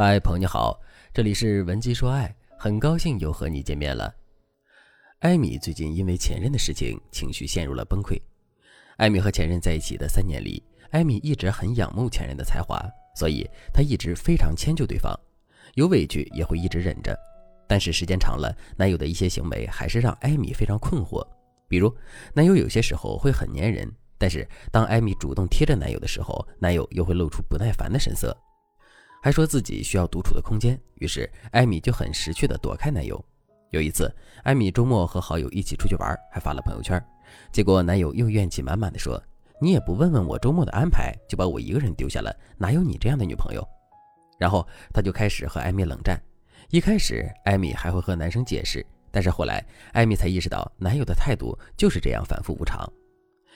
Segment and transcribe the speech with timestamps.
[0.00, 0.80] 嗨，朋友你好，
[1.12, 4.14] 这里是文姬说爱，很高兴又和你见面了。
[5.18, 8.16] 艾米最近因为前任的事情，情绪陷入了崩溃。
[8.98, 12.80] 艾米和前任在一起的三年里，艾米一直很仰慕前任的才华，
[13.16, 13.44] 所以
[13.74, 15.12] 她一直非常迁就对方，
[15.74, 17.18] 有委屈也会一直忍着。
[17.66, 21.26] 但是时间长了，男友的一些行为还是让艾米非常困惑。
[21.66, 21.92] 比如，
[22.34, 28.32] 男友有些时候会很粘人，但是当艾米主动贴着男友的时候，男友又会露出不耐烦的神色。
[29.22, 33.22] 还说自己需要独处的空间，于是艾米就很识趣的躲开男友。
[33.70, 34.10] 有一次，
[34.44, 37.02] 艾米周末和好友一起出去玩，还发了朋友圈，
[37.52, 39.22] 结果男友又怨气满满的说
[39.60, 43.62] ：“你也不问问我周末的安排，就把我一个人丢下了，哪有你这样的女朋友？”
[44.38, 46.18] 然后他就开始和艾米冷战。
[46.70, 52.90] 一开始，艾米还会和男生解释，但是后来艾米才意识到男友的态度就是这样反复无常。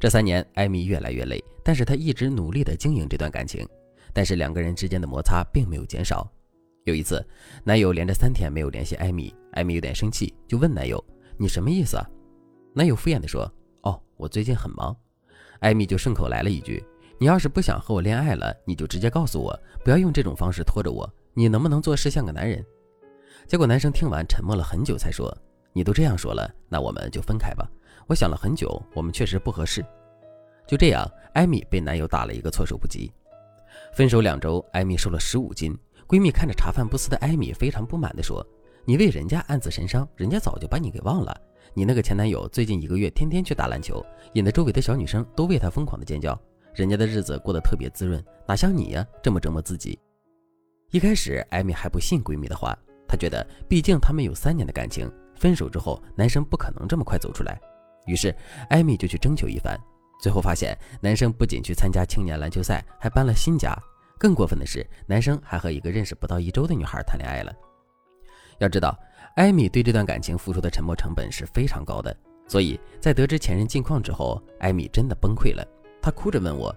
[0.00, 3.66] 这三年，艾米越来越累，但是她一直努力的经营这段感情。
[4.14, 6.26] 但是两个人之间的摩擦并没有减少。
[6.84, 7.26] 有一次，
[7.64, 11.02] 男友连着三天没有联系艾米，艾米有点生气，就问男友
[11.36, 12.08] ：“你什么意思啊？”
[12.74, 13.50] 男友敷衍地说
[13.82, 14.94] ：“哦，我最近很忙。”
[15.60, 16.84] 艾米就顺口来了一句
[17.18, 21.10] ：“你要是不想和我恋爱了，你就直接告诉我，不要用这种方式拖着我。
[21.32, 22.64] 你能不能做事像个男人？”
[23.48, 25.34] 结果男生听完沉默了很久，才说
[25.72, 27.66] ：“你都这样说了，那我们就分开吧。
[28.06, 29.84] 我想了很久，我们确实不合适。”
[30.68, 33.10] 就这样，艾米被男友打了一个措手不及。
[33.94, 35.72] 分手两周，艾米瘦了十五斤。
[36.08, 38.44] 闺蜜看着茶饭不思的艾米，非常不满地说
[38.84, 41.32] ：“你为人家暗自神伤，人家早就把你给忘了。
[41.74, 46.36] 你那个前男友最近一个月天天去打篮球，引得周围的小女生都为他疯狂的尖叫。
[46.74, 49.96] 人家的日子过得特别滋润，哪像你呀，这么折磨自己。”
[50.90, 57.60] 一开始，艾米还不信闺蜜的话，她觉得毕竟他们有三年的感情，分手之后男生不可能这么快走出来。
[58.06, 58.34] 于是，
[58.70, 59.78] 艾米就去征求一番。
[60.24, 63.78] 最后发现，男生不仅去参加青年篮球赛，还搬了新家。
[64.16, 67.54] 更过分的是，男生还和一个认识不到一周的女孩谈恋爱了。
[68.56, 68.98] 要知道，
[69.36, 72.16] 艾米对这段感情付出的沉没成本是非常高的。
[72.48, 75.62] 所以在得知前任近况之后，艾米真的崩溃了。
[76.00, 76.74] 她哭着问我：“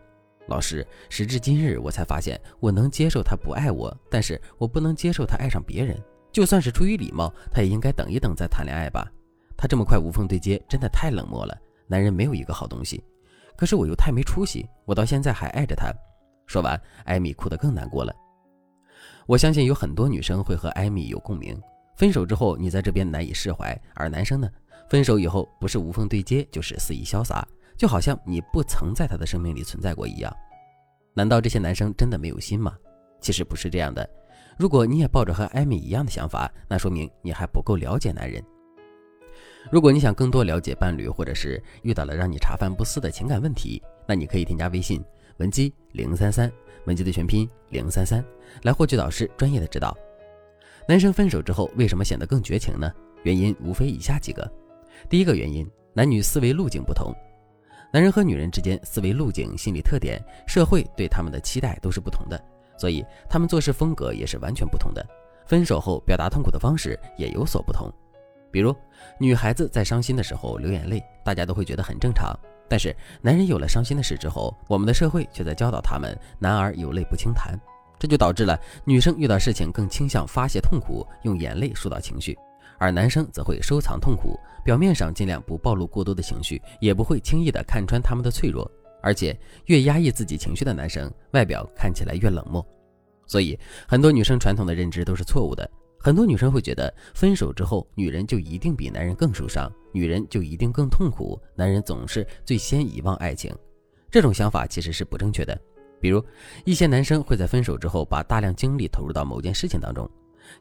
[0.47, 5.97] 老师，时至今日，我才发现，我能接受他不爱我，但是我不能接受他爱上别人。
[6.33, 9.09] 就算是出于礼貌，他也应该等一等再谈恋爱吧。
[9.55, 11.57] 他这么快无缝对接，真的太冷漠了。
[11.87, 13.01] 男人没有一个好东西。”
[13.57, 15.91] 可是我又太没出息，我到现在还爱着他。
[16.45, 18.13] 说完，艾米哭得更难过了。
[19.25, 21.59] 我相信有很多女生会和艾米有共鸣。
[21.95, 24.47] 分手之后，你在这边难以释怀，而男生呢，
[24.87, 27.45] 分手以后不是无缝对接，就是肆意潇洒，
[27.75, 30.33] 就好像你不曾在他的生命里存在过一样。
[31.15, 32.77] 难道这些男生真的没有心吗？
[33.19, 34.07] 其实不是这样的。
[34.57, 38.43] 如果你也抱着和艾米一样的想法，那说明你还不够了解男人。
[39.69, 45.03] 如果你想更多了解伴侣，或者是遇到了让你茶饭不思的情感问题，那你可以添加微信
[45.37, 46.51] 文姬零三三，
[46.85, 48.23] 文姬的全拼零三三，
[48.63, 49.95] 来获取导师专业的指导。
[50.87, 52.91] 男生分手之后为什么显得更绝情呢？
[53.23, 54.49] 原因无非以下几个：
[55.09, 57.13] 第一个原因，男女思维路径不同，
[57.91, 62.41] 男人和女人之间思维路径、心理特点、社会对他们的期待都是不同的，
[62.77, 65.05] 所以他们做事风格也是完全不同的，
[65.45, 67.91] 分手后表达痛苦的方式也有所不同。
[68.51, 68.75] 比如，
[69.19, 72.33] 女孩子在伤心的时候流眼泪，大家都会觉得很正常。
[72.69, 77.57] 但是，男人有了伤心的事之后，我们的社会却在教导他们“男儿有泪不轻弹”，
[77.97, 82.37] 这就导致了女生遇到事情更倾向发泄痛苦，用眼泪疏导情绪，
[82.77, 88.69] 而男生则会收藏痛苦，表面上尽量不暴露过多的情绪，也不会轻易的看穿他们的脆弱。
[89.01, 92.65] 而且，越压抑自己情绪的男生，外表看起来越冷漠。
[93.25, 95.69] 所以，很多女生传统的认知都是错误的。
[96.07, 103.53] 很多女生会觉得，分手之后，女人就一定比男人更受伤，女人就一定更痛苦，男人总是最先遗忘爱情。
[104.09, 105.59] 这种想法其实是不正确的。
[105.99, 106.23] 比如，
[106.63, 110.09] 一些男生会在分手之后把大量精力投入到某件事情当中，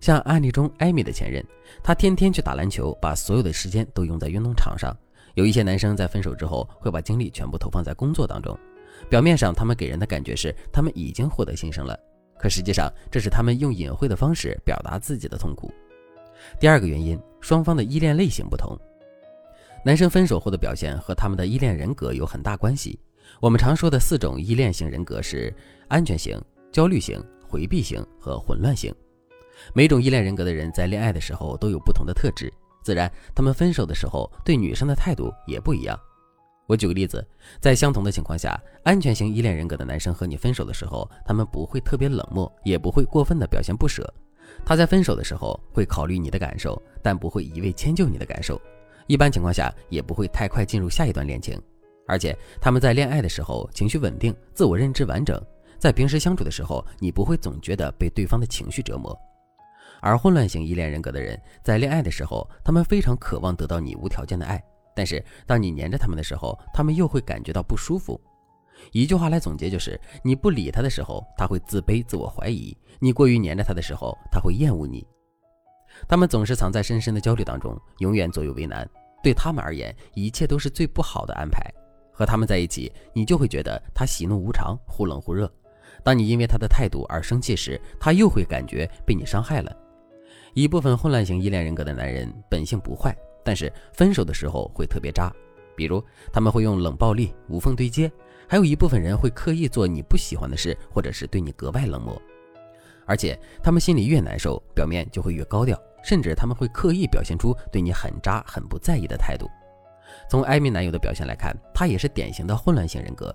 [0.01, 1.47] 像案例中艾米的前任，
[1.81, 4.93] 他天天去打篮球，把所有的时间都用在运动场上。
[5.35, 8.59] 有一些男生在分手之后会把精力全部投放在工作当中，
[9.09, 11.97] 表面上他们给人的感觉是他们已经获得新生了。
[12.39, 15.73] 可实际上，这是他们用隐晦的方式表达自己的痛苦。
[16.61, 18.79] 第二个原因，双方的依恋类型不同。
[19.85, 22.99] 男生分手后的表现和他们的依恋人格有很大关系。
[23.41, 25.55] 我们常说的四种依恋型人格是
[25.89, 26.41] 安全型、
[26.71, 28.95] 焦虑型、回避型和混乱型。
[29.73, 35.99] 每种依恋人格的人在恋爱的时候都有不同的特质，自然他们分手的时候对女生的态度也不一样。
[36.67, 37.25] 我举个例子，
[37.61, 44.13] 在相同的情况下，安全型依恋人格的男生和你分手的时候，他们不会特别冷漠，也不会过分的表现不舍。
[44.65, 48.61] 他在分手的时候会考虑你的感受，但不会一味迁就你的感受。
[49.07, 51.61] 一般情况下，也不会太快进入下一段恋情。
[52.09, 55.41] 而且他们在恋爱的时候情绪稳定，自我认知完整。
[55.79, 59.17] 在平时相处的时候，你不会总觉得被对方的情绪折磨。
[60.01, 64.63] 而混乱型依恋人格的人，在恋爱的时候，他们非常渴望得到你无条件的爱，
[64.97, 68.19] 但是当你黏着他们的时候，他们又会感觉到不舒服。
[68.93, 75.07] 一句话来总结就是：你不理他的时候，他会自卑、自我怀疑；你过于黏着他的时候，他会厌恶你。
[76.09, 78.89] 他们总是藏在深深的焦虑当中，永远左右为难。
[79.23, 81.63] 对他们而言，一切都是最不好的安排。
[82.13, 85.53] 和他们在一起，你就会觉得他喜怒无常、忽冷忽热。
[86.03, 89.77] 当你因为他的态度而生气时，他又会感觉被你伤害了。
[90.55, 93.17] 一部分混乱型依恋人格的男人本性不坏，
[93.47, 95.33] 但是分手的时候会特别渣，
[95.77, 98.11] 比如他们会用冷暴力、无缝对接。
[98.49, 102.21] 还有一部分人会刻意做你不喜欢的事，或者是对你格外冷漠。
[103.07, 109.49] 而且他们心里越难受，表面就会越高调，甚至他们会刻意表现出对你很渣、很不在意的态度。
[110.29, 113.33] 从艾米男友的表现来看，他也是典型的混乱型人格。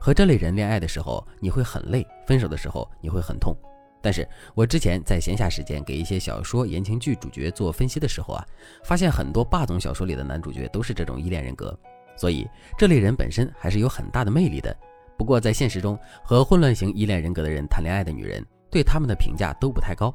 [0.00, 3.56] 和这类人恋爱的时候，你会很累；分手的时候，你会很痛。
[4.02, 8.44] 但是我之前在闲暇时间给一些小说言情剧主角做分析的时候啊，
[8.84, 11.78] 发现很多霸总小说里的男主角都是这种依恋人格，
[12.16, 12.46] 所以
[12.76, 14.76] 这类人本身还是有很大的魅力的。
[15.16, 20.12] 不过在现实中，和混乱型依恋人格的人谈恋爱的女人，对他们的评价都不太高。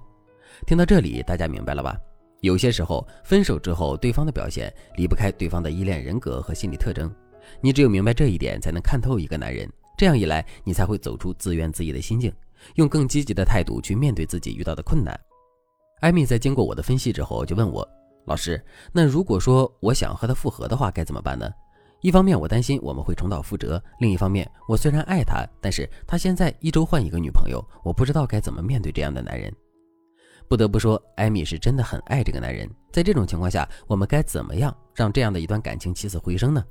[0.65, 1.95] 听到这里，大家明白了吧？
[2.41, 7.13] 有些时候，分手之后，对方的表现离不开对方的依恋人格和心理特征。
[7.61, 9.67] 你只有明白这一点，才能看透一个男人。
[9.97, 12.31] 这样一来，你才会走出自怨自艾的心境，
[12.75, 15.19] 用更积极的态度去面对自己遇到的困难。
[16.01, 17.87] 艾米在经过我的分析之后，就问我
[18.25, 21.49] ：“老师，那如果说我想和他复合的话，该怎么办呢？
[22.01, 29.51] 一方面我担心我们会重蹈覆辙，另一方面我虽然爱他，但是他现在一周换一个女朋友，我不知道该怎么面对这样的男人。”
[30.47, 32.69] 不得不说，艾米是真的很爱这个男人。
[32.93, 36.63] 在这种情况下，我们该怎么样让这样的一段感情起死回生呢？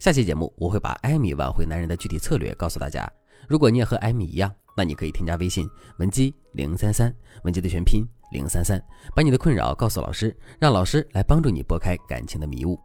[0.00, 3.08] 下期节目我会把艾米挽回男人的具体策略告诉大家。
[3.46, 5.68] 如果你也和艾米一样，那你可以添加微信
[5.98, 8.82] 文姬零三三，文姬的全拼零三三，
[9.14, 12.78] 把你的困扰告诉老师，让老师来帮助你拨开感情的迷雾。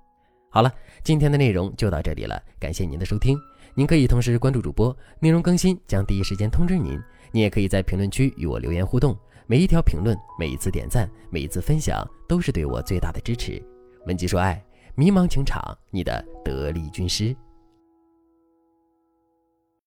[0.51, 0.71] 好了，
[1.03, 3.37] 今天的内容就到这里了，感谢您的收听。
[3.75, 6.99] 您可以同时关注主播，内容更新将第一时间通知您。
[7.31, 9.15] 你也可以在评论区与我留言互动。
[9.45, 13.63] 每一条评论，每一次点赞，每一次分享，都是对我最大的支持。
[14.07, 14.63] 文姬说爱，
[14.95, 17.35] 迷茫情场，你的得力军师。